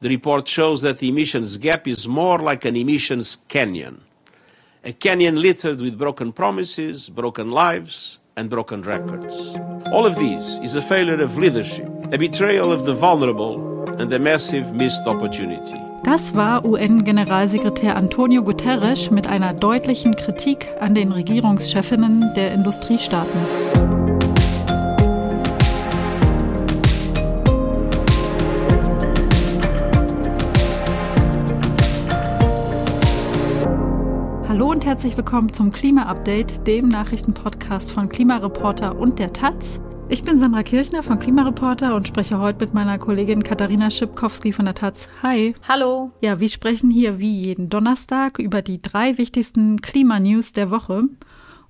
The 0.00 0.08
report 0.08 0.48
shows 0.48 0.80
that 0.80 0.98
the 0.98 1.10
emissions 1.10 1.58
gap 1.58 1.86
is 1.86 2.08
more 2.08 2.38
like 2.38 2.64
an 2.64 2.74
emissions 2.74 3.36
canyon. 3.48 4.00
A 4.82 4.94
canyon 4.94 5.42
littered 5.42 5.82
with 5.82 5.98
broken 5.98 6.32
promises, 6.32 7.10
broken 7.10 7.50
lives, 7.50 8.18
and 8.34 8.48
broken 8.48 8.80
records. 8.80 9.54
All 9.92 10.06
of 10.06 10.14
this 10.14 10.58
is 10.62 10.74
a 10.74 10.80
failure 10.80 11.20
of 11.20 11.36
leadership, 11.36 11.86
a 12.12 12.16
betrayal 12.16 12.72
of 12.72 12.86
the 12.86 12.94
vulnerable, 12.94 13.84
and 14.00 14.10
a 14.10 14.18
massive 14.18 14.72
missed 14.72 15.06
opportunity. 15.06 15.78
Das 16.02 16.34
war 16.34 16.64
UN-Generalsekretär 16.64 17.94
Antonio 17.94 18.42
Guterres 18.42 19.10
mit 19.10 19.26
einer 19.26 19.52
deutlichen 19.52 20.16
Kritik 20.16 20.66
an 20.80 20.94
den 20.94 21.12
Regierungschefinnen 21.12 22.32
der 22.34 22.54
Industriestaaten. 22.54 23.99
Hallo 34.60 34.72
und 34.72 34.84
herzlich 34.84 35.16
willkommen 35.16 35.50
zum 35.54 35.72
Klima-Update, 35.72 36.66
dem 36.66 36.88
Nachrichtenpodcast 36.88 37.92
von 37.92 38.10
Klimareporter 38.10 38.94
und 38.94 39.18
der 39.18 39.32
Taz. 39.32 39.80
Ich 40.10 40.22
bin 40.22 40.38
Sandra 40.38 40.62
Kirchner 40.62 41.02
von 41.02 41.18
Klimareporter 41.18 41.94
und 41.94 42.06
spreche 42.06 42.38
heute 42.38 42.66
mit 42.66 42.74
meiner 42.74 42.98
Kollegin 42.98 43.42
Katharina 43.42 43.88
Schipkowski 43.88 44.52
von 44.52 44.66
der 44.66 44.74
Taz. 44.74 45.08
Hi. 45.22 45.54
Hallo. 45.66 46.10
Ja, 46.20 46.40
wir 46.40 46.50
sprechen 46.50 46.90
hier 46.90 47.18
wie 47.18 47.42
jeden 47.42 47.70
Donnerstag 47.70 48.38
über 48.38 48.60
die 48.60 48.82
drei 48.82 49.16
wichtigsten 49.16 49.80
Klimanews 49.80 50.52
der 50.52 50.70
Woche. 50.70 51.04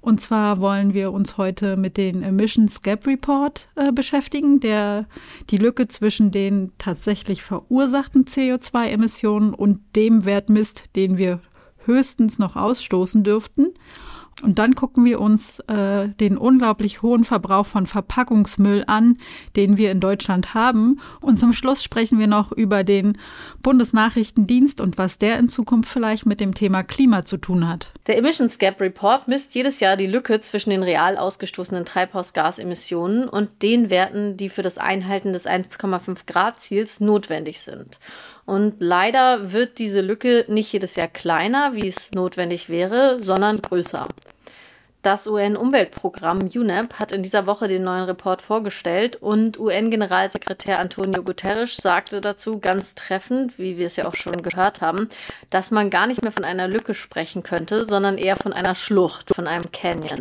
Und 0.01 0.21
zwar 0.21 0.59
wollen 0.59 0.93
wir 0.93 1.13
uns 1.13 1.37
heute 1.37 1.77
mit 1.77 1.97
den 1.97 2.25
Emissions 2.25 2.83
Gap 2.83 3.07
Report 3.07 3.69
äh, 3.77 3.93
beschäftigen, 3.93 4.59
der 4.59 5.07
die 5.51 5.59
Lücke 5.59 5.87
zwischen 5.87 6.33
den 6.33 6.73
tatsächlich 6.79 7.45
verursachten 7.45 8.25
CO2-Emissionen 8.25 9.55
und 9.55 9.79
dem 9.95 10.25
Wert 10.25 10.49
misst, 10.49 10.97
den 10.97 11.19
wir 11.19 11.39
höchstens 11.91 12.39
noch 12.39 12.57
ausstoßen 12.57 13.25
dürften. 13.25 13.75
Und 14.43 14.59
dann 14.59 14.75
gucken 14.75 15.05
wir 15.05 15.21
uns 15.21 15.61
äh, 15.61 16.09
den 16.09 16.39
unglaublich 16.39 17.03
hohen 17.03 17.25
Verbrauch 17.25 17.67
von 17.67 17.87
Verpackungsmüll 17.87 18.85
an, 18.87 19.19
den 19.57 19.77
wir 19.77 19.91
in 19.91 20.01
Deutschland 20.01 20.55
haben. 20.55 21.01
Und 21.21 21.39
zum 21.39 21.53
Schluss 21.53 21.85
sprechen 21.85 22.19
wir 22.19 22.27
noch 22.27 22.51
über 22.51 22.83
den 22.83 23.19
Bundesnachrichtendienst 23.63 24.81
und 24.81 24.97
was 24.97 25.19
der 25.19 25.39
in 25.39 25.49
Zukunft 25.49 25.91
vielleicht 25.91 26.25
mit 26.25 26.41
dem 26.41 26.55
Thema 26.55 26.83
Klima 26.83 27.25
zu 27.25 27.37
tun 27.37 27.69
hat. 27.69 27.93
Der 28.07 28.17
Emissions 28.17 28.59
Gap 28.59 28.81
Report 28.81 29.29
misst 29.29 29.55
jedes 29.55 29.81
Jahr 29.81 29.97
die 29.97 30.07
Lücke 30.07 30.41
zwischen 30.41 30.71
den 30.71 30.83
real 30.83 31.19
ausgestoßenen 31.19 31.85
Treibhausgasemissionen 31.85 33.29
und 33.29 33.63
den 33.63 33.91
Werten, 33.91 34.39
die 34.39 34.49
für 34.49 34.63
das 34.63 34.79
Einhalten 34.79 35.35
des 35.35 35.47
1,5 35.47 36.21
Grad 36.27 36.63
Ziels 36.63 37.01
notwendig 37.01 37.61
sind. 37.61 37.99
Und 38.47 38.77
leider 38.79 39.53
wird 39.53 39.79
diese 39.79 40.01
Lücke 40.01 40.45
nicht 40.49 40.73
jedes 40.73 40.97
Jahr 40.97 41.07
kleiner, 41.09 41.75
wie 41.75 41.87
es 41.87 42.11
notwendig 42.13 42.69
wäre, 42.69 43.21
sondern 43.21 43.59
größer. 43.59 44.09
Das 45.03 45.27
UN-Umweltprogramm 45.27 46.41
UNEP 46.55 46.95
hat 46.99 47.11
in 47.11 47.23
dieser 47.23 47.47
Woche 47.47 47.69
den 47.69 47.85
neuen 47.85 48.05
Report 48.05 48.43
vorgestellt 48.43 49.17
und 49.17 49.59
UN-Generalsekretär 49.59 50.79
Antonio 50.79 51.23
Guterres 51.23 51.77
sagte 51.77 52.21
dazu 52.21 52.59
ganz 52.59 52.95
treffend, 52.95 53.59
wie 53.59 53.79
wir 53.79 53.87
es 53.87 53.97
ja 53.97 54.07
auch 54.07 54.15
schon 54.15 54.43
gehört 54.43 54.83
haben, 54.83 55.09
dass 55.49 55.71
man 55.71 55.89
gar 55.89 56.07
nicht 56.07 56.21
mehr 56.21 56.33
von 56.33 56.45
einer 56.45 56.69
Lücke 56.69 56.93
sprechen 56.93 57.43
könnte, 57.43 57.87
sondern 57.87 58.19
eher 58.19 58.37
von 58.37 58.53
einer 58.53 58.75
Schlucht, 58.75 59.35
von 59.35 59.47
einem 59.47 59.73
Canyon. 59.73 60.21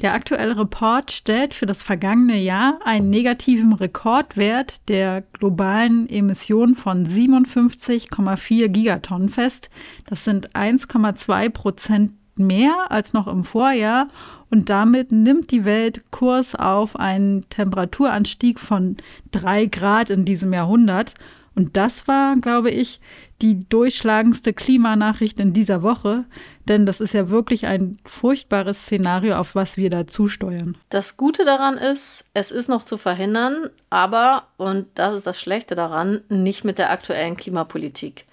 Der 0.00 0.14
aktuelle 0.14 0.56
Report 0.56 1.10
stellt 1.10 1.52
für 1.52 1.66
das 1.66 1.82
vergangene 1.82 2.38
Jahr 2.38 2.78
einen 2.84 3.10
negativen 3.10 3.72
Rekordwert 3.72 4.88
der 4.88 5.22
globalen 5.32 6.08
Emissionen 6.08 6.76
von 6.76 7.04
57,4 7.04 8.68
Gigatonnen 8.68 9.28
fest. 9.28 9.68
Das 10.06 10.24
sind 10.24 10.54
1,2 10.54 11.50
Prozent 11.50 12.12
mehr 12.40 12.90
als 12.90 13.12
noch 13.12 13.28
im 13.28 13.44
Vorjahr 13.44 14.08
und 14.50 14.68
damit 14.68 15.12
nimmt 15.12 15.52
die 15.52 15.64
Welt 15.64 16.10
Kurs 16.10 16.54
auf 16.54 16.96
einen 16.96 17.48
Temperaturanstieg 17.48 18.58
von 18.58 18.96
drei 19.30 19.66
Grad 19.66 20.10
in 20.10 20.24
diesem 20.24 20.52
Jahrhundert. 20.52 21.14
Und 21.54 21.76
das 21.76 22.08
war, 22.08 22.36
glaube 22.36 22.70
ich, 22.70 23.00
die 23.42 23.60
durchschlagendste 23.68 24.52
Klimanachricht 24.52 25.40
in 25.40 25.52
dieser 25.52 25.82
Woche, 25.82 26.24
denn 26.68 26.86
das 26.86 27.00
ist 27.00 27.14
ja 27.14 27.28
wirklich 27.28 27.66
ein 27.66 27.98
furchtbares 28.04 28.82
Szenario, 28.82 29.36
auf 29.36 29.54
was 29.54 29.76
wir 29.76 29.90
da 29.90 30.06
zusteuern. 30.06 30.76
Das 30.90 31.16
Gute 31.16 31.44
daran 31.44 31.76
ist, 31.76 32.24
es 32.34 32.50
ist 32.50 32.68
noch 32.68 32.84
zu 32.84 32.96
verhindern, 32.96 33.70
aber, 33.88 34.44
und 34.56 34.86
das 34.94 35.16
ist 35.16 35.26
das 35.26 35.40
Schlechte 35.40 35.74
daran, 35.74 36.20
nicht 36.28 36.64
mit 36.64 36.78
der 36.78 36.90
aktuellen 36.90 37.36
Klimapolitik. 37.36 38.26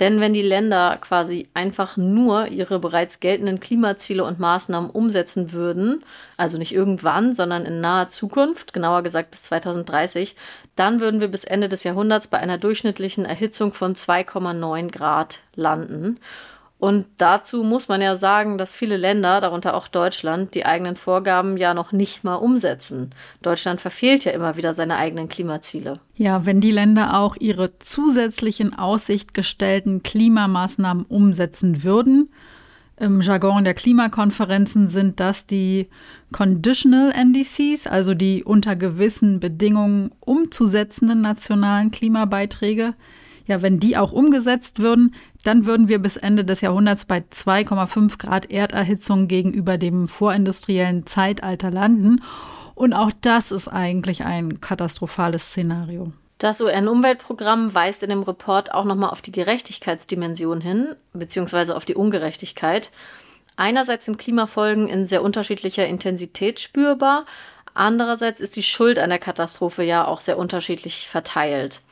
Denn 0.00 0.18
wenn 0.20 0.34
die 0.34 0.42
Länder 0.42 0.98
quasi 1.00 1.48
einfach 1.54 1.96
nur 1.96 2.48
ihre 2.48 2.80
bereits 2.80 3.20
geltenden 3.20 3.60
Klimaziele 3.60 4.24
und 4.24 4.40
Maßnahmen 4.40 4.90
umsetzen 4.90 5.52
würden, 5.52 6.02
also 6.36 6.58
nicht 6.58 6.74
irgendwann, 6.74 7.32
sondern 7.32 7.64
in 7.64 7.80
naher 7.80 8.08
Zukunft, 8.08 8.72
genauer 8.72 9.02
gesagt 9.02 9.30
bis 9.30 9.44
2030, 9.44 10.34
dann 10.74 10.98
würden 11.00 11.20
wir 11.20 11.28
bis 11.28 11.44
Ende 11.44 11.68
des 11.68 11.84
Jahrhunderts 11.84 12.26
bei 12.26 12.38
einer 12.38 12.58
durchschnittlichen 12.58 13.24
Erhitzung 13.24 13.72
von 13.72 13.94
2,9 13.94 14.90
Grad 14.90 15.38
landen. 15.54 16.18
Und 16.84 17.06
dazu 17.16 17.64
muss 17.64 17.88
man 17.88 18.02
ja 18.02 18.14
sagen, 18.14 18.58
dass 18.58 18.74
viele 18.74 18.98
Länder, 18.98 19.40
darunter 19.40 19.74
auch 19.74 19.88
Deutschland, 19.88 20.54
die 20.54 20.66
eigenen 20.66 20.96
Vorgaben 20.96 21.56
ja 21.56 21.72
noch 21.72 21.92
nicht 21.92 22.24
mal 22.24 22.34
umsetzen. 22.34 23.14
Deutschland 23.40 23.80
verfehlt 23.80 24.26
ja 24.26 24.32
immer 24.32 24.58
wieder 24.58 24.74
seine 24.74 24.96
eigenen 24.96 25.30
Klimaziele. 25.30 25.98
Ja, 26.14 26.44
wenn 26.44 26.60
die 26.60 26.72
Länder 26.72 27.18
auch 27.18 27.36
ihre 27.36 27.78
zusätzlichen 27.78 28.78
Aussicht 28.78 29.32
gestellten 29.32 30.02
Klimamaßnahmen 30.02 31.06
umsetzen 31.06 31.84
würden, 31.84 32.28
im 32.98 33.22
Jargon 33.22 33.64
der 33.64 33.72
Klimakonferenzen 33.72 34.88
sind 34.88 35.20
das 35.20 35.46
die 35.46 35.88
Conditional 36.32 37.12
NDCs, 37.12 37.86
also 37.86 38.12
die 38.12 38.44
unter 38.44 38.76
gewissen 38.76 39.40
Bedingungen 39.40 40.10
umzusetzenden 40.20 41.22
nationalen 41.22 41.92
Klimabeiträge. 41.92 42.92
Ja, 43.46 43.62
wenn 43.62 43.78
die 43.78 43.96
auch 43.96 44.12
umgesetzt 44.12 44.78
würden, 44.78 45.14
dann 45.42 45.66
würden 45.66 45.88
wir 45.88 45.98
bis 45.98 46.16
Ende 46.16 46.44
des 46.44 46.62
Jahrhunderts 46.62 47.04
bei 47.04 47.18
2,5 47.18 48.18
Grad 48.18 48.50
Erderhitzung 48.50 49.28
gegenüber 49.28 49.76
dem 49.76 50.08
vorindustriellen 50.08 51.06
Zeitalter 51.06 51.70
landen. 51.70 52.22
Und 52.74 52.92
auch 52.92 53.12
das 53.20 53.52
ist 53.52 53.68
eigentlich 53.68 54.24
ein 54.24 54.60
katastrophales 54.60 55.48
Szenario. 55.48 56.12
Das 56.38 56.60
UN-Umweltprogramm 56.60 57.74
weist 57.74 58.02
in 58.02 58.10
dem 58.10 58.22
Report 58.22 58.74
auch 58.74 58.84
nochmal 58.84 59.10
auf 59.10 59.22
die 59.22 59.32
Gerechtigkeitsdimension 59.32 60.60
hin, 60.60 60.96
beziehungsweise 61.12 61.76
auf 61.76 61.84
die 61.84 61.94
Ungerechtigkeit. 61.94 62.90
Einerseits 63.56 64.06
sind 64.06 64.18
Klimafolgen 64.18 64.88
in 64.88 65.06
sehr 65.06 65.22
unterschiedlicher 65.22 65.86
Intensität 65.86 66.58
spürbar, 66.58 67.24
andererseits 67.72 68.40
ist 68.40 68.56
die 68.56 68.64
Schuld 68.64 68.98
an 68.98 69.10
der 69.10 69.20
Katastrophe 69.20 69.84
ja 69.84 70.06
auch 70.06 70.20
sehr 70.20 70.38
unterschiedlich 70.38 71.08
verteilt. 71.08 71.82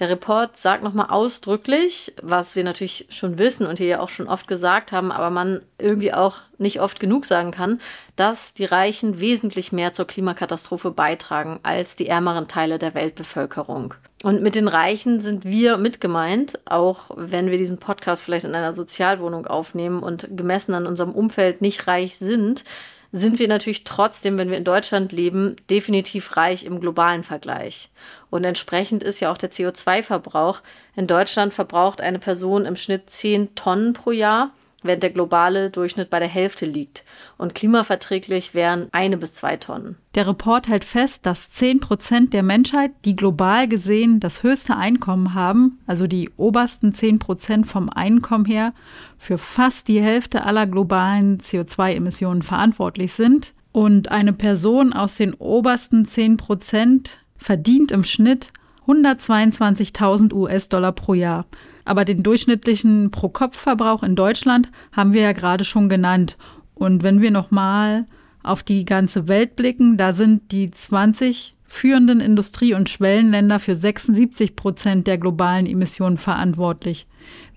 Der 0.00 0.08
Report 0.08 0.56
sagt 0.56 0.82
nochmal 0.82 1.10
ausdrücklich, 1.10 2.14
was 2.22 2.56
wir 2.56 2.64
natürlich 2.64 3.04
schon 3.10 3.38
wissen 3.38 3.66
und 3.66 3.76
hier 3.76 3.86
ja 3.86 4.00
auch 4.00 4.08
schon 4.08 4.28
oft 4.28 4.48
gesagt 4.48 4.92
haben, 4.92 5.12
aber 5.12 5.28
man 5.28 5.60
irgendwie 5.78 6.14
auch 6.14 6.40
nicht 6.56 6.80
oft 6.80 7.00
genug 7.00 7.26
sagen 7.26 7.50
kann, 7.50 7.80
dass 8.16 8.54
die 8.54 8.64
Reichen 8.64 9.20
wesentlich 9.20 9.72
mehr 9.72 9.92
zur 9.92 10.06
Klimakatastrophe 10.06 10.90
beitragen 10.90 11.60
als 11.64 11.96
die 11.96 12.08
ärmeren 12.08 12.48
Teile 12.48 12.78
der 12.78 12.94
Weltbevölkerung. 12.94 13.92
Und 14.22 14.42
mit 14.42 14.54
den 14.54 14.68
Reichen 14.68 15.20
sind 15.20 15.44
wir 15.44 15.76
mitgemeint, 15.76 16.58
auch 16.64 17.10
wenn 17.16 17.50
wir 17.50 17.58
diesen 17.58 17.78
Podcast 17.78 18.22
vielleicht 18.22 18.46
in 18.46 18.54
einer 18.54 18.72
Sozialwohnung 18.72 19.46
aufnehmen 19.46 20.02
und 20.02 20.28
gemessen 20.34 20.72
an 20.72 20.86
unserem 20.86 21.12
Umfeld 21.12 21.60
nicht 21.60 21.86
reich 21.86 22.16
sind, 22.16 22.64
sind 23.12 23.38
wir 23.38 23.48
natürlich 23.48 23.84
trotzdem, 23.84 24.38
wenn 24.38 24.50
wir 24.50 24.56
in 24.56 24.64
Deutschland 24.64 25.12
leben, 25.12 25.56
definitiv 25.68 26.36
reich 26.36 26.64
im 26.64 26.80
globalen 26.80 27.24
Vergleich. 27.24 27.90
Und 28.30 28.44
entsprechend 28.44 29.02
ist 29.02 29.20
ja 29.20 29.32
auch 29.32 29.38
der 29.38 29.50
CO2-Verbrauch. 29.50 30.62
In 30.94 31.06
Deutschland 31.06 31.52
verbraucht 31.52 32.00
eine 32.00 32.20
Person 32.20 32.64
im 32.66 32.76
Schnitt 32.76 33.10
10 33.10 33.54
Tonnen 33.56 33.92
pro 33.92 34.12
Jahr 34.12 34.52
während 34.82 35.02
der 35.02 35.10
globale 35.10 35.70
Durchschnitt 35.70 36.10
bei 36.10 36.18
der 36.18 36.28
Hälfte 36.28 36.66
liegt. 36.66 37.04
Und 37.38 37.54
klimaverträglich 37.54 38.54
wären 38.54 38.88
eine 38.92 39.16
bis 39.16 39.34
zwei 39.34 39.56
Tonnen. 39.56 39.96
Der 40.14 40.26
Report 40.26 40.68
hält 40.68 40.84
fest, 40.84 41.26
dass 41.26 41.50
10 41.52 41.80
Prozent 41.80 42.32
der 42.32 42.42
Menschheit, 42.42 42.92
die 43.04 43.16
global 43.16 43.68
gesehen 43.68 44.20
das 44.20 44.42
höchste 44.42 44.76
Einkommen 44.76 45.34
haben, 45.34 45.78
also 45.86 46.06
die 46.06 46.30
obersten 46.36 46.94
10 46.94 47.18
Prozent 47.18 47.66
vom 47.66 47.88
Einkommen 47.88 48.44
her, 48.44 48.72
für 49.18 49.38
fast 49.38 49.88
die 49.88 50.00
Hälfte 50.00 50.44
aller 50.44 50.66
globalen 50.66 51.38
CO2-Emissionen 51.38 52.42
verantwortlich 52.42 53.12
sind. 53.12 53.52
Und 53.72 54.10
eine 54.10 54.32
Person 54.32 54.92
aus 54.92 55.16
den 55.16 55.34
obersten 55.34 56.04
10 56.04 56.36
Prozent 56.36 57.18
verdient 57.36 57.92
im 57.92 58.04
Schnitt 58.04 58.52
122.000 58.86 60.32
US-Dollar 60.32 60.92
pro 60.92 61.14
Jahr. 61.14 61.46
Aber 61.84 62.04
den 62.04 62.22
durchschnittlichen 62.22 63.10
Pro-Kopf-Verbrauch 63.10 64.02
in 64.02 64.16
Deutschland 64.16 64.70
haben 64.92 65.12
wir 65.12 65.22
ja 65.22 65.32
gerade 65.32 65.64
schon 65.64 65.88
genannt. 65.88 66.36
Und 66.74 67.02
wenn 67.02 67.20
wir 67.20 67.30
nochmal 67.30 68.06
auf 68.42 68.62
die 68.62 68.84
ganze 68.84 69.28
Welt 69.28 69.56
blicken, 69.56 69.96
da 69.96 70.12
sind 70.12 70.52
die 70.52 70.70
20 70.70 71.54
führenden 71.64 72.20
Industrie- 72.20 72.74
und 72.74 72.88
Schwellenländer 72.88 73.60
für 73.60 73.76
76 73.76 74.56
Prozent 74.56 75.06
der 75.06 75.18
globalen 75.18 75.66
Emissionen 75.66 76.18
verantwortlich, 76.18 77.06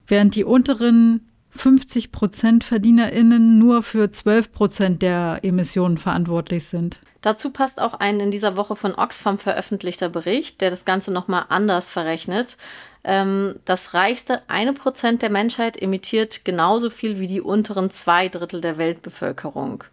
während 0.07 0.35
die 0.35 0.43
unteren 0.43 1.21
50 1.55 2.11
Prozent 2.11 2.63
VerdienerInnen 2.63 3.57
nur 3.57 3.83
für 3.83 4.11
12 4.11 4.51
Prozent 4.51 5.01
der 5.01 5.39
Emissionen 5.43 5.97
verantwortlich 5.97 6.65
sind. 6.65 6.99
Dazu 7.23 7.51
passt 7.51 7.79
auch 7.79 7.93
ein 7.93 8.19
in 8.19 8.31
dieser 8.31 8.57
Woche 8.57 8.75
von 8.75 8.95
Oxfam 8.95 9.39
veröffentlichter 9.39 10.09
Bericht, 10.09 10.59
der 10.59 10.69
das 10.69 10.83
Ganze 10.83 11.09
nochmal 11.09 11.45
anders 11.47 11.87
verrechnet. 11.87 12.57
Ähm, 13.05 13.55
das 13.63 13.93
reichste 13.93 14.41
eine 14.49 14.73
Prozent 14.73 15.21
der 15.21 15.29
Menschheit 15.29 15.81
emittiert 15.81 16.43
genauso 16.43 16.89
viel 16.89 17.19
wie 17.19 17.27
die 17.27 17.39
unteren 17.39 17.89
zwei 17.91 18.27
Drittel 18.27 18.59
der 18.59 18.77
Weltbevölkerung. 18.77 19.85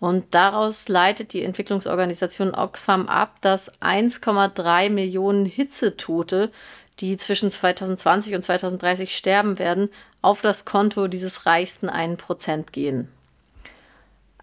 Und 0.00 0.34
daraus 0.34 0.88
leitet 0.88 1.32
die 1.34 1.44
Entwicklungsorganisation 1.44 2.52
Oxfam 2.52 3.06
ab, 3.06 3.36
dass 3.42 3.72
1,3 3.80 4.90
Millionen 4.90 5.46
Hitzetote, 5.46 6.50
die 6.98 7.16
zwischen 7.16 7.52
2020 7.52 8.34
und 8.34 8.42
2030 8.42 9.16
sterben 9.16 9.60
werden, 9.60 9.88
auf 10.20 10.42
das 10.42 10.64
Konto 10.64 11.06
dieses 11.06 11.46
reichsten 11.46 11.88
1% 11.88 12.72
gehen. 12.72 13.08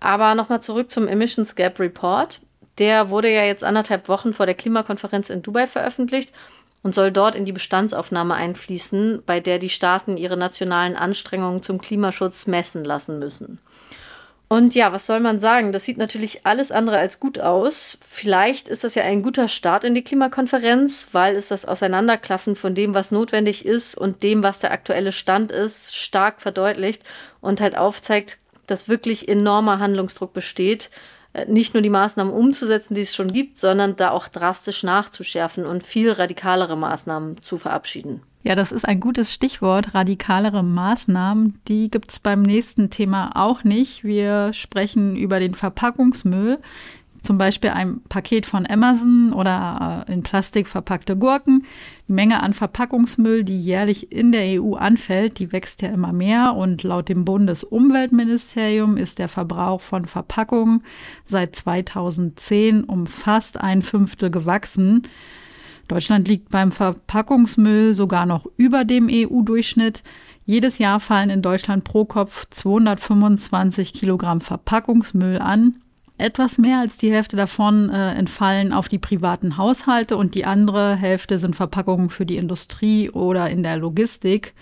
Aber 0.03 0.35
nochmal 0.35 0.61
zurück 0.61 0.91
zum 0.91 1.07
Emissions 1.07 1.55
Gap 1.55 1.79
Report. 1.79 2.41
Der 2.77 3.09
wurde 3.09 3.31
ja 3.31 3.45
jetzt 3.45 3.63
anderthalb 3.63 4.09
Wochen 4.09 4.33
vor 4.33 4.45
der 4.45 4.53
Klimakonferenz 4.53 5.29
in 5.29 5.41
Dubai 5.41 5.65
veröffentlicht 5.65 6.33
und 6.81 6.93
soll 6.93 7.09
dort 7.09 7.35
in 7.35 7.45
die 7.45 7.53
Bestandsaufnahme 7.53 8.33
einfließen, 8.33 9.23
bei 9.25 9.39
der 9.39 9.59
die 9.59 9.69
Staaten 9.69 10.17
ihre 10.17 10.35
nationalen 10.35 10.97
Anstrengungen 10.97 11.63
zum 11.63 11.79
Klimaschutz 11.79 12.47
messen 12.47 12.83
lassen 12.83 13.17
müssen. 13.17 13.59
Und 14.49 14.75
ja, 14.75 14.91
was 14.91 15.05
soll 15.05 15.21
man 15.21 15.39
sagen? 15.39 15.71
Das 15.71 15.85
sieht 15.85 15.97
natürlich 15.97 16.45
alles 16.45 16.73
andere 16.73 16.97
als 16.97 17.21
gut 17.21 17.39
aus. 17.39 17.97
Vielleicht 18.05 18.67
ist 18.67 18.83
das 18.83 18.95
ja 18.95 19.03
ein 19.03 19.23
guter 19.23 19.47
Start 19.47 19.85
in 19.85 19.95
die 19.95 20.03
Klimakonferenz, 20.03 21.07
weil 21.13 21.37
es 21.37 21.47
das 21.47 21.63
Auseinanderklaffen 21.63 22.57
von 22.57 22.75
dem, 22.75 22.93
was 22.93 23.11
notwendig 23.11 23.65
ist 23.65 23.97
und 23.97 24.21
dem, 24.21 24.43
was 24.43 24.59
der 24.59 24.71
aktuelle 24.71 25.13
Stand 25.13 25.53
ist, 25.53 25.95
stark 25.95 26.41
verdeutlicht 26.41 27.03
und 27.39 27.61
halt 27.61 27.77
aufzeigt, 27.77 28.39
dass 28.67 28.89
wirklich 28.89 29.27
enormer 29.27 29.79
Handlungsdruck 29.79 30.33
besteht, 30.33 30.89
äh, 31.33 31.45
nicht 31.45 31.73
nur 31.73 31.81
die 31.81 31.89
Maßnahmen 31.89 32.33
umzusetzen, 32.33 32.95
die 32.95 33.01
es 33.01 33.15
schon 33.15 33.33
gibt, 33.33 33.57
sondern 33.57 33.95
da 33.95 34.11
auch 34.11 34.27
drastisch 34.27 34.83
nachzuschärfen 34.83 35.65
und 35.65 35.83
viel 35.83 36.11
radikalere 36.11 36.77
Maßnahmen 36.77 37.41
zu 37.41 37.57
verabschieden. 37.57 38.21
Ja, 38.43 38.55
das 38.55 38.73
ist 38.73 38.85
ein 38.85 38.99
gutes 38.99 39.33
Stichwort. 39.33 39.93
Radikalere 39.93 40.63
Maßnahmen, 40.63 41.59
die 41.69 41.89
gibt 41.89 42.11
es 42.11 42.19
beim 42.19 42.41
nächsten 42.41 42.89
Thema 42.89 43.31
auch 43.35 43.63
nicht. 43.63 44.03
Wir 44.03 44.51
sprechen 44.51 45.15
über 45.15 45.39
den 45.39 45.55
Verpackungsmüll. 45.55 46.59
Zum 47.23 47.37
Beispiel 47.37 47.69
ein 47.69 48.01
Paket 48.09 48.45
von 48.45 48.67
Amazon 48.69 49.31
oder 49.31 50.05
äh, 50.07 50.11
in 50.11 50.23
Plastik 50.23 50.67
verpackte 50.67 51.15
Gurken. 51.15 51.65
Die 52.09 52.11
Menge 52.11 52.43
an 52.43 52.53
Verpackungsmüll, 52.53 53.45
die 53.45 53.61
jährlich 53.61 54.11
in 54.11 54.33
der 54.33 54.61
EU 54.61 54.75
anfällt, 54.75 55.39
die 55.39 55.53
wächst 55.53 55.81
ja 55.81 55.89
immer 55.89 56.11
mehr 56.11 56.53
und 56.53 56.83
laut 56.83 57.07
dem 57.07 57.23
Bundesumweltministerium 57.23 58.97
ist 58.97 59.19
der 59.19 59.29
Verbrauch 59.29 59.79
von 59.79 60.05
Verpackungen 60.05 60.83
seit 61.23 61.55
2010 61.55 62.83
um 62.83 63.07
fast 63.07 63.57
ein 63.57 63.83
Fünftel 63.83 64.29
gewachsen. 64.29 65.03
Deutschland 65.87 66.27
liegt 66.27 66.49
beim 66.49 66.73
Verpackungsmüll 66.73 67.93
sogar 67.93 68.25
noch 68.25 68.45
über 68.57 68.83
dem 68.83 69.07
EU-Durchschnitt. 69.09 70.03
Jedes 70.45 70.77
Jahr 70.77 70.99
fallen 70.99 71.29
in 71.29 71.41
Deutschland 71.41 71.85
pro 71.85 72.03
Kopf 72.03 72.47
225 72.49 73.93
Kilogramm 73.93 74.41
Verpackungsmüll 74.41 75.37
an. 75.37 75.75
Etwas 76.23 76.57
mehr 76.57 76.79
als 76.79 76.95
die 76.95 77.11
Hälfte 77.11 77.35
davon 77.35 77.89
äh, 77.89 78.13
entfallen 78.13 78.71
auf 78.71 78.87
die 78.87 78.97
privaten 78.97 79.57
Haushalte 79.57 80.15
und 80.15 80.35
die 80.35 80.45
andere 80.45 80.95
Hälfte 80.95 81.37
sind 81.37 81.53
Verpackungen 81.53 82.09
für 82.09 82.25
die 82.25 82.37
Industrie 82.37 83.09
oder 83.09 83.49
in 83.49 83.61
der 83.61 83.75
Logistik. 83.75 84.53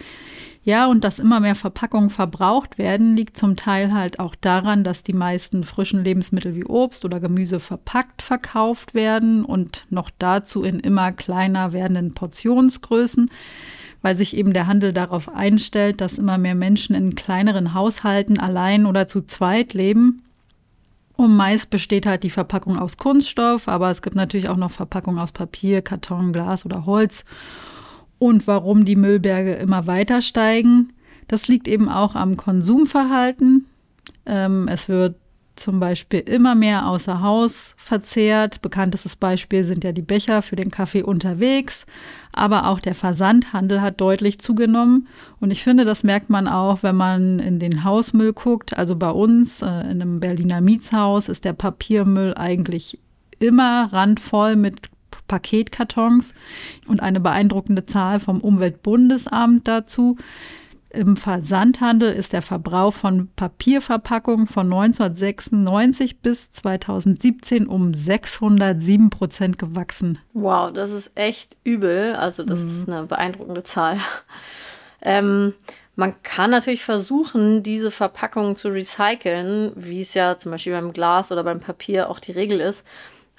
Ja, 0.63 0.87
und 0.87 1.03
dass 1.03 1.19
immer 1.19 1.39
mehr 1.39 1.53
Verpackungen 1.53 2.09
verbraucht 2.09 2.79
werden, 2.79 3.15
liegt 3.15 3.37
zum 3.37 3.57
Teil 3.57 3.93
halt 3.93 4.19
auch 4.19 4.33
daran, 4.33 4.83
dass 4.83 5.03
die 5.03 5.13
meisten 5.13 5.63
frischen 5.63 6.03
Lebensmittel 6.03 6.55
wie 6.55 6.65
Obst 6.65 7.05
oder 7.05 7.19
Gemüse 7.19 7.59
verpackt 7.59 8.23
verkauft 8.23 8.95
werden 8.95 9.45
und 9.45 9.85
noch 9.91 10.09
dazu 10.17 10.63
in 10.63 10.79
immer 10.79 11.11
kleiner 11.11 11.73
werdenden 11.73 12.15
Portionsgrößen, 12.15 13.29
weil 14.01 14.15
sich 14.15 14.35
eben 14.35 14.53
der 14.53 14.65
Handel 14.65 14.93
darauf 14.93 15.29
einstellt, 15.29 16.01
dass 16.01 16.17
immer 16.17 16.39
mehr 16.39 16.55
Menschen 16.55 16.95
in 16.95 17.13
kleineren 17.13 17.75
Haushalten 17.75 18.39
allein 18.39 18.87
oder 18.87 19.07
zu 19.07 19.21
zweit 19.21 19.75
leben. 19.75 20.23
Und 21.21 21.35
meist 21.35 21.69
besteht 21.69 22.07
halt 22.07 22.23
die 22.23 22.31
Verpackung 22.31 22.79
aus 22.79 22.97
Kunststoff, 22.97 23.67
aber 23.67 23.91
es 23.91 24.01
gibt 24.01 24.15
natürlich 24.15 24.49
auch 24.49 24.57
noch 24.57 24.71
Verpackungen 24.71 25.19
aus 25.19 25.31
Papier, 25.31 25.83
Karton, 25.83 26.33
Glas 26.33 26.65
oder 26.65 26.87
Holz 26.87 27.25
und 28.17 28.47
warum 28.47 28.85
die 28.85 28.95
Müllberge 28.95 29.53
immer 29.53 29.85
weiter 29.85 30.23
steigen. 30.23 30.93
Das 31.27 31.47
liegt 31.47 31.67
eben 31.67 31.89
auch 31.89 32.15
am 32.15 32.37
Konsumverhalten. 32.37 33.67
Ähm, 34.25 34.67
es 34.67 34.89
wird 34.89 35.13
zum 35.55 35.79
Beispiel 35.79 36.21
immer 36.21 36.55
mehr 36.55 36.87
außer 36.87 37.21
Haus 37.21 37.75
verzehrt. 37.77 38.63
Bekanntestes 38.63 39.15
Beispiel 39.15 39.63
sind 39.63 39.83
ja 39.83 39.91
die 39.91 40.01
Becher 40.01 40.41
für 40.41 40.55
den 40.55 40.71
Kaffee 40.71 41.03
unterwegs. 41.03 41.85
Aber 42.33 42.67
auch 42.67 42.79
der 42.79 42.95
Versandhandel 42.95 43.81
hat 43.81 43.99
deutlich 43.99 44.39
zugenommen. 44.39 45.07
Und 45.39 45.51
ich 45.51 45.63
finde, 45.63 45.85
das 45.85 46.03
merkt 46.03 46.29
man 46.29 46.47
auch, 46.47 46.83
wenn 46.83 46.95
man 46.95 47.39
in 47.39 47.59
den 47.59 47.83
Hausmüll 47.83 48.33
guckt. 48.33 48.77
Also 48.77 48.95
bei 48.95 49.11
uns 49.11 49.61
äh, 49.61 49.67
in 49.67 50.01
einem 50.01 50.19
Berliner 50.19 50.61
Mietshaus 50.61 51.29
ist 51.29 51.45
der 51.45 51.53
Papiermüll 51.53 52.33
eigentlich 52.35 52.99
immer 53.39 53.91
randvoll 53.91 54.55
mit 54.55 54.89
Paketkartons 55.27 56.35
und 56.87 57.01
eine 57.01 57.19
beeindruckende 57.19 57.85
Zahl 57.85 58.19
vom 58.19 58.41
Umweltbundesamt 58.41 59.67
dazu. 59.67 60.17
Im 60.93 61.15
Versandhandel 61.15 62.11
ist 62.11 62.33
der 62.33 62.41
Verbrauch 62.41 62.93
von 62.93 63.29
Papierverpackungen 63.35 64.45
von 64.45 64.65
1996 64.65 66.19
bis 66.19 66.51
2017 66.51 67.65
um 67.65 67.93
607 67.93 69.09
Prozent 69.09 69.57
gewachsen. 69.57 70.19
Wow, 70.33 70.73
das 70.73 70.91
ist 70.91 71.11
echt 71.15 71.55
übel. 71.63 72.15
Also 72.15 72.43
das 72.43 72.59
mhm. 72.59 72.67
ist 72.67 72.89
eine 72.89 73.03
beeindruckende 73.03 73.63
Zahl. 73.63 73.99
Ähm, 75.01 75.53
man 75.95 76.21
kann 76.23 76.51
natürlich 76.51 76.83
versuchen, 76.83 77.63
diese 77.63 77.89
Verpackungen 77.89 78.55
zu 78.55 78.69
recyceln, 78.69 79.71
wie 79.75 80.01
es 80.01 80.13
ja 80.13 80.37
zum 80.37 80.51
Beispiel 80.51 80.73
beim 80.73 80.93
Glas 80.93 81.31
oder 81.31 81.43
beim 81.43 81.59
Papier 81.59 82.09
auch 82.09 82.19
die 82.19 82.33
Regel 82.33 82.59
ist. 82.59 82.85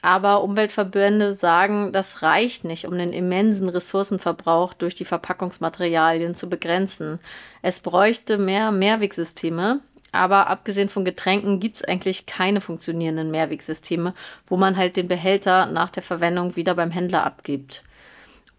Aber 0.03 0.43
Umweltverbände 0.43 1.33
sagen, 1.33 1.93
das 1.93 2.23
reicht 2.23 2.65
nicht, 2.65 2.87
um 2.87 2.99
den 2.99 3.13
immensen 3.13 3.69
Ressourcenverbrauch 3.69 4.75
durch 4.75 4.97
die 4.97 5.05
Verpackungsmaterialien 5.05 6.35
zu 6.35 6.49
begrenzen. 6.49 7.21
Es 7.63 7.81
bräuchte 7.81 8.37
mehr 8.37 8.73
Mehrwegsysteme. 8.73 9.81
Aber 10.15 10.49
abgesehen 10.49 10.91
von 10.91 11.07
Getränken 11.07 11.59
gibt 11.59 11.77
es 11.77 11.85
eigentlich 11.85 12.27
keine 12.27 12.61
funktionierenden 12.61 13.31
Mehrwegsysteme, 13.31 14.13
wo 14.47 14.59
man 14.59 14.77
halt 14.77 14.97
den 14.97 15.09
Behälter 15.09 15.65
nach 15.67 15.89
der 15.89 16.03
Verwendung 16.03 16.55
wieder 16.55 16.75
beim 16.75 16.91
Händler 16.91 17.25
abgibt. 17.25 17.83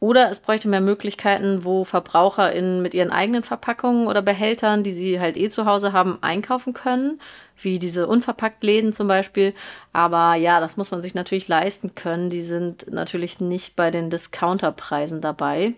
Oder 0.03 0.29
es 0.29 0.41
bräuchte 0.41 0.67
mehr 0.67 0.81
Möglichkeiten, 0.81 1.63
wo 1.63 1.85
VerbraucherInnen 1.85 2.81
mit 2.81 2.93
ihren 2.93 3.09
eigenen 3.09 3.43
Verpackungen 3.43 4.07
oder 4.07 4.21
Behältern, 4.21 4.83
die 4.83 4.91
sie 4.91 5.21
halt 5.21 5.37
eh 5.37 5.47
zu 5.47 5.65
Hause 5.65 5.93
haben, 5.93 6.17
einkaufen 6.19 6.73
können, 6.73 7.21
wie 7.55 7.79
diese 7.79 8.05
Unverpacktläden 8.07 8.91
zum 8.91 9.07
Beispiel. 9.07 9.53
Aber 9.93 10.35
ja, 10.35 10.59
das 10.59 10.75
muss 10.75 10.91
man 10.91 11.01
sich 11.01 11.15
natürlich 11.15 11.47
leisten 11.47 11.95
können. 11.95 12.29
Die 12.29 12.41
sind 12.41 12.91
natürlich 12.91 13.39
nicht 13.39 13.77
bei 13.77 13.91
den 13.91 14.09
Discounterpreisen 14.09 15.21
dabei. 15.21 15.73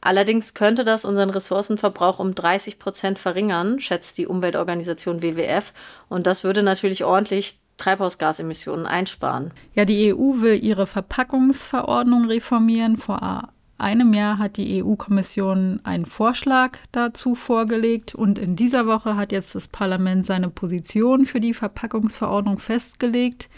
Allerdings 0.00 0.54
könnte 0.54 0.82
das 0.84 1.04
unseren 1.04 1.28
Ressourcenverbrauch 1.28 2.18
um 2.18 2.34
30 2.34 2.78
Prozent 2.78 3.18
verringern, 3.18 3.78
schätzt 3.78 4.16
die 4.16 4.26
Umweltorganisation 4.26 5.22
WWF. 5.22 5.74
Und 6.08 6.26
das 6.26 6.44
würde 6.44 6.62
natürlich 6.62 7.04
ordentlich 7.04 7.59
Treibhausgasemissionen 7.80 8.86
einsparen. 8.86 9.52
Ja, 9.74 9.84
die 9.84 10.14
EU 10.14 10.40
will 10.40 10.62
ihre 10.62 10.86
Verpackungsverordnung 10.86 12.26
reformieren. 12.26 12.96
Vor 12.96 13.48
einem 13.78 14.12
Jahr 14.12 14.38
hat 14.38 14.58
die 14.58 14.82
EU-Kommission 14.84 15.80
einen 15.82 16.04
Vorschlag 16.04 16.78
dazu 16.92 17.34
vorgelegt 17.34 18.14
und 18.14 18.38
in 18.38 18.54
dieser 18.54 18.86
Woche 18.86 19.16
hat 19.16 19.32
jetzt 19.32 19.54
das 19.54 19.68
Parlament 19.68 20.26
seine 20.26 20.50
Position 20.50 21.24
für 21.24 21.40
die 21.40 21.54
Verpackungsverordnung 21.54 22.58
festgelegt. 22.58 23.48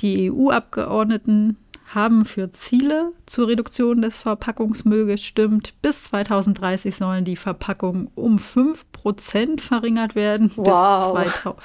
Die 0.00 0.30
EU-Abgeordneten 0.30 1.58
haben 1.94 2.24
für 2.24 2.52
Ziele 2.52 3.12
zur 3.24 3.48
Reduktion 3.48 4.02
des 4.02 4.18
Verpackungsmülls 4.18 5.08
gestimmt. 5.08 5.72
Bis 5.80 6.04
2030 6.04 6.94
sollen 6.94 7.24
die 7.24 7.36
Verpackungen 7.36 8.08
um 8.14 8.38
5% 8.38 9.60
verringert 9.60 10.14
werden. 10.14 10.50
Wow. 10.56 11.18
Bis, 11.22 11.32
2000, 11.42 11.56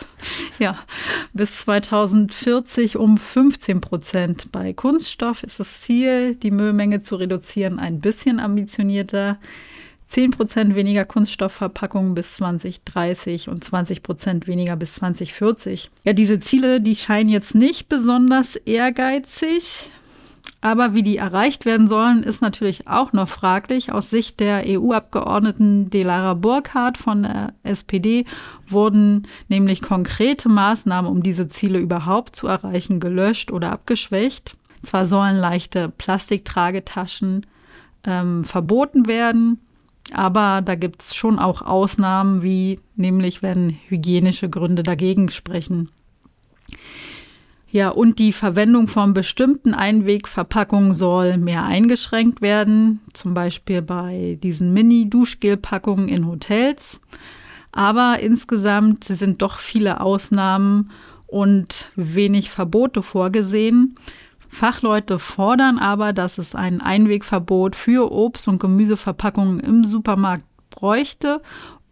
ja, 0.60 0.78
bis 1.34 1.60
2040 1.62 2.98
um 2.98 3.16
15% 3.18 4.46
Bei 4.52 4.74
Kunststoff 4.74 5.44
ist 5.44 5.60
das 5.60 5.82
Ziel, 5.82 6.36
die 6.36 6.52
Müllmenge 6.52 7.02
zu 7.02 7.16
reduzieren, 7.16 7.80
ein 7.80 8.00
bisschen 8.00 8.40
ambitionierter. 8.40 9.40
10% 10.10 10.76
weniger 10.76 11.06
Kunststoffverpackungen 11.06 12.14
bis 12.14 12.36
2030 12.36 13.50
und 13.50 13.66
20% 13.66 14.46
weniger 14.46 14.76
bis 14.76 14.96
2040. 14.96 15.90
Ja, 16.04 16.14
diese 16.14 16.40
Ziele, 16.40 16.82
die 16.82 16.96
scheinen 16.96 17.30
jetzt 17.30 17.56
nicht 17.56 17.90
besonders 17.90 18.56
ehrgeizig. 18.56 19.90
Aber 20.64 20.96
wie 20.96 21.04
die 21.04 21.18
erreicht 21.18 21.66
werden 21.66 21.90
sollen, 21.90 22.24
ist 22.24 22.42
natürlich 22.42 22.88
auch 22.88 23.12
noch 23.12 23.28
fraglich. 23.28 23.92
Aus 23.92 24.10
Sicht 24.10 24.40
der 24.40 24.64
EU-Abgeordneten 24.66 25.90
Delara 25.90 26.36
Burkhardt 26.36 26.98
von 26.98 27.24
der 27.24 27.54
SPD 27.64 28.24
wurden 28.66 29.24
nämlich 29.50 29.82
konkrete 29.82 30.48
Maßnahmen, 30.48 31.12
um 31.12 31.22
diese 31.22 31.50
Ziele 31.50 31.80
überhaupt 31.80 32.38
zu 32.38 32.48
erreichen, 32.48 33.02
gelöscht 33.02 33.52
oder 33.52 33.74
abgeschwächt. 33.74 34.56
Zwar 34.84 35.06
sollen 35.06 35.36
leichte 35.36 35.90
Plastiktragetaschen 35.90 37.46
ähm, 38.06 38.46
verboten 38.46 39.06
werden, 39.06 39.60
aber 40.14 40.62
da 40.62 40.76
gibt 40.76 41.02
es 41.02 41.14
schon 41.14 41.40
auch 41.40 41.62
Ausnahmen, 41.62 42.42
wie 42.42 42.80
nämlich 42.96 43.42
wenn 43.42 43.78
hygienische 43.90 44.50
Gründe 44.50 44.84
dagegen 44.84 45.30
sprechen. 45.30 45.90
Ja, 47.74 47.90
und 47.90 48.20
die 48.20 48.34
Verwendung 48.34 48.88
von 48.88 49.16
bestimmten 49.16 49.74
Einwegverpackungen 49.74 50.94
soll 50.94 51.40
mehr 51.40 51.64
eingeschränkt 51.64 52.40
werden, 52.40 53.02
zum 53.14 53.34
Beispiel 53.34 53.82
bei 53.82 54.38
diesen 54.44 54.74
Mini-Duschgelpackungen 54.74 56.08
in 56.08 56.28
Hotels. 56.28 57.02
Aber 57.72 58.20
insgesamt 58.20 59.06
sind 59.06 59.42
doch 59.42 59.58
viele 59.58 60.02
Ausnahmen 60.02 60.92
und 61.26 61.90
wenig 61.96 62.52
Verbote 62.52 63.02
vorgesehen. 63.02 63.96
Fachleute 64.48 65.18
fordern 65.18 65.80
aber, 65.80 66.14
dass 66.14 66.38
es 66.38 66.54
ein 66.54 66.80
Einwegverbot 66.80 67.76
für 67.76 68.12
Obst- 68.12 68.48
und 68.48 68.60
Gemüseverpackungen 68.60 69.60
im 69.60 69.84
Supermarkt 69.84 70.46
bräuchte 70.70 71.42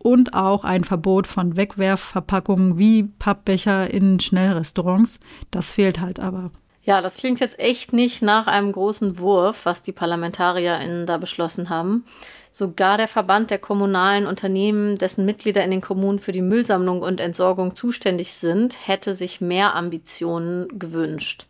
und 0.03 0.33
auch 0.33 0.63
ein 0.63 0.83
Verbot 0.83 1.27
von 1.27 1.55
Wegwerfverpackungen 1.55 2.77
wie 2.77 3.03
Pappbecher 3.03 3.89
in 3.89 4.19
Schnellrestaurants. 4.19 5.19
Das 5.51 5.73
fehlt 5.73 5.99
halt 5.99 6.19
aber. 6.19 6.51
Ja, 6.83 7.01
das 7.01 7.17
klingt 7.17 7.39
jetzt 7.39 7.59
echt 7.59 7.93
nicht 7.93 8.21
nach 8.21 8.47
einem 8.47 8.71
großen 8.71 9.19
Wurf, 9.19 9.65
was 9.65 9.83
die 9.83 9.91
ParlamentarierInnen 9.91 11.05
da 11.05 11.17
beschlossen 11.17 11.69
haben. 11.69 12.05
Sogar 12.49 12.97
der 12.97 13.07
Verband 13.07 13.49
der 13.49 13.59
kommunalen 13.59 14.25
Unternehmen, 14.25 14.97
dessen 14.97 15.23
Mitglieder 15.23 15.63
in 15.63 15.71
den 15.71 15.81
Kommunen 15.81 16.19
für 16.19 16.31
die 16.31 16.41
Müllsammlung 16.41 17.01
und 17.01 17.21
Entsorgung 17.21 17.75
zuständig 17.75 18.33
sind, 18.33 18.87
hätte 18.87 19.15
sich 19.15 19.41
mehr 19.41 19.75
Ambitionen 19.75 20.67
gewünscht. 20.77 21.47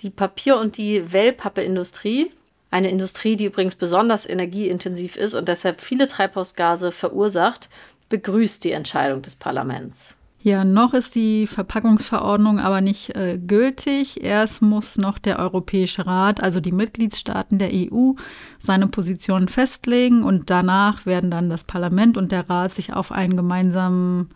Die 0.00 0.10
Papier- 0.10 0.58
und 0.58 0.76
die 0.76 1.12
Wellpappeindustrie, 1.12 2.30
eine 2.74 2.90
Industrie, 2.90 3.36
die 3.36 3.44
übrigens 3.44 3.76
besonders 3.76 4.28
energieintensiv 4.28 5.14
ist 5.14 5.34
und 5.34 5.46
deshalb 5.46 5.80
viele 5.80 6.08
Treibhausgase 6.08 6.90
verursacht, 6.90 7.68
begrüßt 8.08 8.64
die 8.64 8.72
Entscheidung 8.72 9.22
des 9.22 9.36
Parlaments. 9.36 10.16
Ja, 10.42 10.64
noch 10.64 10.92
ist 10.92 11.14
die 11.14 11.46
Verpackungsverordnung 11.46 12.58
aber 12.58 12.80
nicht 12.80 13.14
äh, 13.14 13.38
gültig. 13.38 14.24
Erst 14.24 14.60
muss 14.60 14.98
noch 14.98 15.18
der 15.18 15.38
Europäische 15.38 16.04
Rat, 16.04 16.42
also 16.42 16.58
die 16.58 16.72
Mitgliedstaaten 16.72 17.58
der 17.58 17.70
EU, 17.72 18.14
seine 18.58 18.88
Position 18.88 19.46
festlegen 19.46 20.24
und 20.24 20.50
danach 20.50 21.06
werden 21.06 21.30
dann 21.30 21.48
das 21.48 21.62
Parlament 21.62 22.16
und 22.16 22.32
der 22.32 22.50
Rat 22.50 22.74
sich 22.74 22.92
auf 22.92 23.12
einen 23.12 23.36
gemeinsamen 23.36 24.30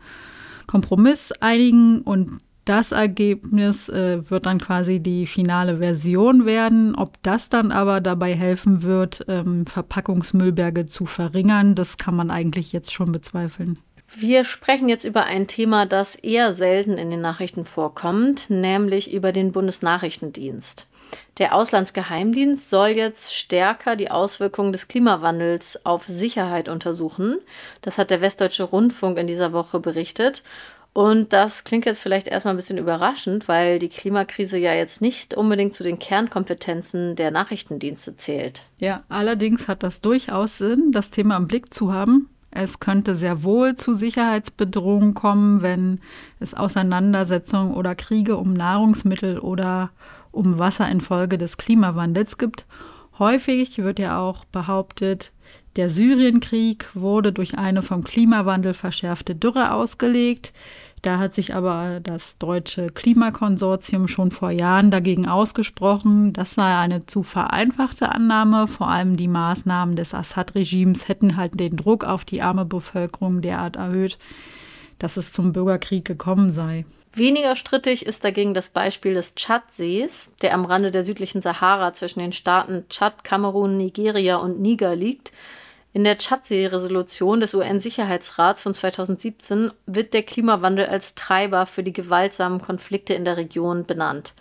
Kompromiss 0.69 1.33
einigen 1.41 2.03
und 2.03 2.39
das 2.69 2.93
Ergebnis 2.93 3.89
äh, 3.89 4.29
wird 4.31 4.47
dann 4.47 4.61
quasi 4.61 5.01
die 5.01 5.27
finale 5.27 5.79
Version 5.79 6.45
werden. 6.45 6.95
Ob 6.95 7.23
das 7.23 7.49
dann 7.49 7.73
aber 7.73 8.01
dabei 8.01 8.35
helfen 8.35 8.83
wird, 8.83 9.25
ähm, 9.29 9.67
Verpackungsmüllberge 9.67 10.87
zu 10.87 11.07
verringern, 11.07 11.75
das 11.75 11.97
kann 11.97 12.15
man 12.15 12.31
eigentlich 12.31 12.73
jetzt 12.73 12.93
schon 12.93 13.11
bezweifeln. 13.11 13.79
Wir 14.15 14.45
sprechen 14.45 14.89
jetzt 14.89 15.05
über 15.05 15.25
ein 15.25 15.47
Thema, 15.47 15.87
das 15.87 16.15
eher 16.15 16.55
selten 16.55 16.95
in 16.95 17.11
den 17.11 17.21
Nachrichten 17.21 17.65
vorkommt, 17.65 18.49
nämlich 18.49 19.13
über 19.13 19.33
den 19.33 19.53
Bundesnachrichtendienst. 19.53 20.87
Der 21.39 21.55
Auslandsgeheimdienst 21.55 22.69
soll 22.69 22.89
jetzt 22.89 23.35
stärker 23.35 23.97
die 23.97 24.11
Auswirkungen 24.11 24.73
des 24.73 24.89
Klimawandels 24.89 25.85
auf 25.87 26.07
Sicherheit 26.07 26.69
untersuchen. 26.69 27.39
Das 27.81 27.97
hat 27.97 28.11
der 28.11 28.21
Westdeutsche 28.21 28.65
Rundfunk 28.65 29.19
in 29.19 29.27
dieser 29.27 29.53
Woche 29.53 29.79
berichtet. 29.79 30.43
Und 30.99 31.33
das 31.33 31.63
klingt 31.63 31.87
jetzt 31.87 32.01
vielleicht 32.01 32.27
erstmal 32.27 32.55
ein 32.55 32.57
bisschen 32.57 32.77
überraschend, 32.77 33.47
weil 33.47 33.79
die 33.79 33.89
Klimakrise 33.89 34.59
ja 34.59 34.75
jetzt 34.75 35.01
nicht 35.01 35.33
unbedingt 35.33 35.73
zu 35.73 35.85
den 35.85 36.01
Kernkompetenzen 36.01 37.15
der 37.15 37.31
Nachrichtendienste 37.31 38.17
zählt. 38.17 38.63
Ja, 38.79 39.05
allerdings 39.09 39.69
hat 39.69 39.85
das 39.85 40.01
durchaus 40.01 40.59
Sinn, 40.59 40.91
das 40.91 41.13
Thema 41.13 41.37
im 41.37 41.47
Blick 41.47 41.73
zu 41.73 41.93
haben. 41.93 42.29
Es 42.51 42.81
könnte 42.81 43.15
sehr 43.15 43.45
wohl 43.45 43.77
zu 43.77 43.95
Sicherheitsbedrohungen 43.95 45.15
kommen, 45.15 45.63
wenn 45.63 46.01
es 46.41 46.55
Auseinandersetzungen 46.55 47.75
oder 47.75 47.95
Kriege 47.95 48.37
um 48.37 48.53
Nahrungsmittel 48.53 49.39
oder 49.39 49.91
um 50.33 50.59
Wasser 50.59 50.89
infolge 50.89 51.39
des 51.39 51.59
Klimawandels 51.59 52.39
gibt. 52.39 52.67
Häufig 53.21 53.79
wird 53.79 54.01
ja 54.01 54.19
auch 54.19 54.45
behauptet, 54.47 55.31
der 55.77 55.91
Syrienkrieg 55.91 56.89
wurde 56.95 57.33
durch 57.33 57.57
eine 57.57 57.85
vom 57.85 58.03
Klimawandel 58.03 58.75
verschärfte 58.75 59.37
Dürre 59.37 59.73
ausgelegt. 59.73 60.53
Da 61.03 61.19
hat 61.19 61.35
sich 61.35 61.55
aber 61.55 62.01
das 62.03 62.39
deutsche 62.39 62.87
Klimakonsortium 62.87 64.09
schon 64.09 64.31
vor 64.31 64.51
Jahren 64.51 64.91
dagegen 64.91 65.29
ausgesprochen. 65.29 66.33
Das 66.33 66.55
sei 66.55 66.77
eine 66.77 67.07
zu 67.07 67.23
vereinfachte 67.23 68.09
Annahme. 68.09 68.67
Vor 68.67 68.89
allem 68.89 69.17
die 69.17 69.29
Maßnahmen 69.29 69.97
des 69.97 70.15
Assad-Regimes 70.15 71.09
hätten 71.09 71.37
halt 71.37 71.59
den 71.59 71.77
Druck 71.77 72.05
auf 72.05 72.25
die 72.25 72.43
arme 72.43 72.65
Bevölkerung 72.65 73.41
derart 73.41 73.77
erhöht, 73.77 74.19
dass 74.99 75.17
es 75.17 75.33
zum 75.33 75.53
Bürgerkrieg 75.53 76.05
gekommen 76.05 76.51
sei. 76.51 76.85
Weniger 77.13 77.57
strittig 77.57 78.07
ist 78.07 78.25
dagegen 78.25 78.55
das 78.55 78.69
Beispiel 78.69 79.15
des 79.15 79.35
Tschadsees, 79.35 80.35
der 80.43 80.55
am 80.55 80.65
Rande 80.65 80.91
der 80.91 81.05
südlichen 81.05 81.41
Sahara 81.41 81.93
zwischen 81.93 82.21
den 82.21 82.33
Staaten 82.33 82.85
Tschad, 82.89 83.25
Kamerun, 83.25 83.77
Nigeria 83.77 84.37
und 84.37 84.61
Niger 84.61 84.95
liegt. 84.95 85.33
In 85.93 86.05
der 86.05 86.19
Tschadsee-Resolution 86.19 87.41
des 87.41 87.55
UN-Sicherheitsrats 87.55 88.63
von 88.63 88.75
2017 88.75 89.73
wird 89.87 90.13
der 90.15 90.23
Klimawandel 90.23 90.87
als 90.87 91.15
Treiber 91.15 91.67
für 91.67 91.83
die 91.83 91.93
gewaltsamen 91.93 92.61
Konflikte 92.61 93.15
in 93.15 93.25
der 93.25 93.37
Region 93.37 93.85
benannt. 93.85 94.35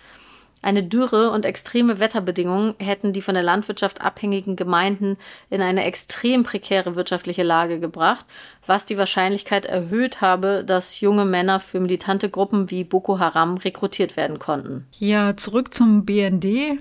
Eine 0.62 0.84
Dürre 0.84 1.30
und 1.30 1.46
extreme 1.46 2.00
Wetterbedingungen 2.00 2.74
hätten 2.80 3.14
die 3.14 3.22
von 3.22 3.36
der 3.36 3.44
Landwirtschaft 3.44 4.02
abhängigen 4.02 4.56
Gemeinden 4.56 5.18
in 5.50 5.62
eine 5.62 5.86
extrem 5.86 6.44
prekäre 6.44 6.96
wirtschaftliche 6.96 7.44
Lage 7.44 7.80
gebracht, 7.80 8.26
was 8.66 8.84
die 8.84 8.98
Wahrscheinlichkeit 8.98 9.66
erhöht 9.66 10.20
habe, 10.20 10.64
dass 10.66 11.00
junge 11.00 11.26
Männer 11.26 11.60
für 11.60 11.80
militante 11.80 12.30
Gruppen 12.30 12.72
wie 12.72 12.84
Boko 12.84 13.20
Haram 13.20 13.58
rekrutiert 13.58 14.18
werden 14.18 14.40
konnten. 14.40 14.88
Ja, 14.98 15.38
zurück 15.38 15.74
zum 15.74 16.06
BND. 16.06 16.80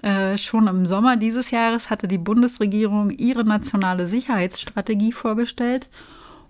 Äh, 0.00 0.38
schon 0.38 0.66
im 0.68 0.86
Sommer 0.86 1.16
dieses 1.16 1.50
Jahres 1.50 1.90
hatte 1.90 2.08
die 2.08 2.18
Bundesregierung 2.18 3.10
ihre 3.10 3.44
nationale 3.44 4.08
Sicherheitsstrategie 4.08 5.12
vorgestellt. 5.12 5.90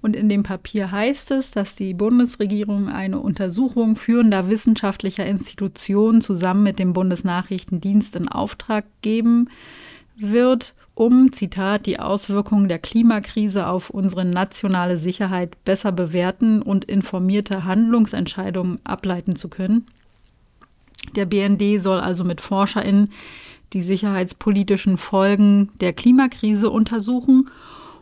Und 0.00 0.16
in 0.16 0.28
dem 0.28 0.42
Papier 0.42 0.90
heißt 0.90 1.30
es, 1.30 1.52
dass 1.52 1.76
die 1.76 1.94
Bundesregierung 1.94 2.88
eine 2.88 3.20
Untersuchung 3.20 3.94
führender 3.96 4.48
wissenschaftlicher 4.48 5.24
Institutionen 5.24 6.20
zusammen 6.20 6.64
mit 6.64 6.78
dem 6.78 6.92
Bundesnachrichtendienst 6.92 8.16
in 8.16 8.28
Auftrag 8.28 8.84
geben 9.00 9.48
wird, 10.16 10.74
um, 10.94 11.32
Zitat, 11.32 11.86
die 11.86 12.00
Auswirkungen 12.00 12.68
der 12.68 12.78
Klimakrise 12.78 13.66
auf 13.66 13.90
unsere 13.90 14.24
nationale 14.24 14.98
Sicherheit 14.98 15.64
besser 15.64 15.92
bewerten 15.92 16.62
und 16.62 16.84
informierte 16.84 17.64
Handlungsentscheidungen 17.64 18.80
ableiten 18.84 19.36
zu 19.36 19.48
können. 19.48 19.86
Der 21.14 21.26
BND 21.26 21.82
soll 21.82 22.00
also 22.00 22.24
mit 22.24 22.40
ForscherInnen 22.40 23.10
die 23.72 23.82
sicherheitspolitischen 23.82 24.98
Folgen 24.98 25.70
der 25.80 25.92
Klimakrise 25.92 26.70
untersuchen. 26.70 27.50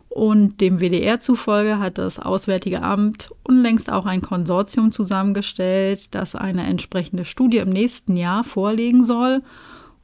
Und 0.09 0.59
dem 0.59 0.81
WDR 0.81 1.21
zufolge 1.21 1.79
hat 1.79 1.97
das 1.97 2.19
Auswärtige 2.19 2.83
Amt 2.83 3.29
unlängst 3.43 3.89
auch 3.89 4.05
ein 4.05 4.21
Konsortium 4.21 4.91
zusammengestellt, 4.91 6.13
das 6.13 6.35
eine 6.35 6.63
entsprechende 6.63 7.23
Studie 7.23 7.59
im 7.59 7.69
nächsten 7.69 8.17
Jahr 8.17 8.43
vorlegen 8.43 9.05
soll. 9.05 9.41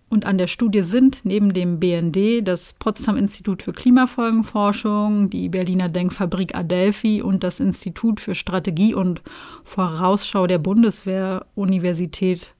Und 0.10 0.25
an 0.25 0.38
der 0.38 0.48
Studie 0.48 0.84
sind 0.84 1.20
neben 1.25 1.51
dem 1.51 1.82
BND 1.82 2.48
das 2.48 2.72
Potsdam 2.80 3.18
Institut 3.18 3.63
für 3.63 3.74
Klimafolgenforschung, 3.74 5.30
die 5.30 5.50
Berliner 5.50 5.89
Denkfabrik 5.89 6.56
Adelphi 6.56 7.22
und 7.22 7.44
das 7.44 7.60
Institut 7.60 8.22
für 8.22 8.34
Strategie 8.34 8.94
und 8.94 9.22
Vorausschau 9.66 10.48
der 10.48 10.60
Bundeswehr-Universität 10.60 12.54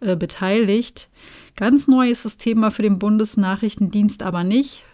äh, 0.00 0.16
beteiligt. 0.16 1.08
Ganz 1.56 1.88
neu 1.88 2.10
ist 2.10 2.24
das 2.24 2.36
Thema 2.36 2.70
für 2.70 2.82
den 2.82 2.98
Bundesnachrichtendienst 2.98 4.22
aber 4.22 4.44
nicht. 4.44 4.84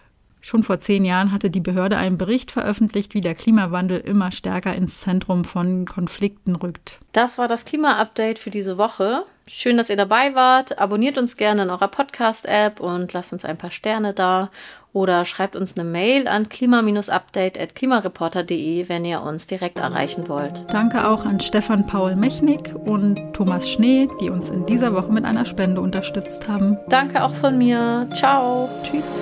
Schon 0.41 0.63
vor 0.63 0.79
zehn 0.79 1.03
Jahren 1.03 1.31
hatte 1.31 1.49
die 1.49 1.59
Behörde 1.59 1.97
einen 1.97 2.17
Bericht 2.17 2.51
veröffentlicht, 2.51 3.13
wie 3.13 3.21
der 3.21 3.35
Klimawandel 3.35 3.99
immer 3.99 4.31
stärker 4.31 4.75
ins 4.75 5.01
Zentrum 5.01 5.43
von 5.43 5.85
Konflikten 5.85 6.55
rückt. 6.55 6.99
Das 7.11 7.37
war 7.37 7.47
das 7.47 7.65
Klima-Update 7.65 8.39
für 8.39 8.51
diese 8.51 8.77
Woche. 8.77 9.25
Schön, 9.49 9.77
dass 9.77 9.89
ihr 9.89 9.95
dabei 9.95 10.35
wart. 10.35 10.77
Abonniert 10.77 11.17
uns 11.17 11.37
gerne 11.37 11.63
in 11.63 11.69
eurer 11.69 11.87
Podcast-App 11.87 12.79
und 12.79 13.13
lasst 13.13 13.33
uns 13.33 13.45
ein 13.45 13.57
paar 13.57 13.71
Sterne 13.71 14.13
da. 14.13 14.49
oder 14.93 15.25
schreibt 15.25 15.55
uns 15.55 15.77
eine 15.77 15.87
Mail 15.87 16.27
an 16.27 16.49
klima-update.klimareporter.de, 16.49 18.89
wenn 18.89 19.05
ihr 19.05 19.21
uns 19.21 19.45
direkt 19.45 19.77
erreichen 19.79 20.27
wollt. 20.27 20.65
Danke 20.71 21.07
auch 21.07 21.23
an 21.23 21.39
Stefan 21.39 21.85
Paul 21.85 22.15
Mechnik 22.15 22.73
und 22.73 23.21
Thomas 23.33 23.69
Schnee, 23.69 24.09
die 24.21 24.31
uns 24.31 24.49
in 24.49 24.65
dieser 24.65 24.95
Woche 24.95 25.11
mit 25.11 25.23
einer 25.23 25.45
Spende 25.45 25.81
unterstützt 25.81 26.47
haben. 26.47 26.79
Danke 26.89 27.23
auch 27.23 27.35
von 27.35 27.59
mir. 27.59 28.09
Ciao. 28.15 28.67
Tschüss. 28.83 29.21